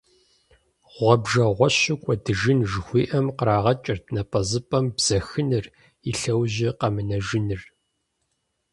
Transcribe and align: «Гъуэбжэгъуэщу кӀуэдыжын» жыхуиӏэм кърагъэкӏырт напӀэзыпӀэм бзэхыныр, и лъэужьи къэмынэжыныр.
«Гъуэбжэгъуэщу 0.93 1.97
кӀуэдыжын» 2.03 2.59
жыхуиӏэм 2.69 3.27
кърагъэкӏырт 3.37 4.05
напӀэзыпӀэм 4.13 4.85
бзэхыныр, 4.95 5.65
и 6.09 6.11
лъэужьи 6.19 6.69
къэмынэжыныр. 6.79 7.61